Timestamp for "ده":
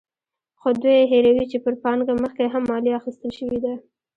3.65-3.73